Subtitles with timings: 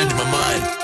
[0.00, 0.79] Change my mind.